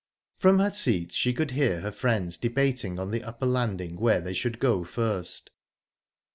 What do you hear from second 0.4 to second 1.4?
her seat she